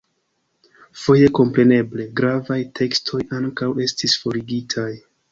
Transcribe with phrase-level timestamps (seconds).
[1.01, 4.89] Foje, kompreneble, gravaj tekstoj ankaŭ estis forigitaj.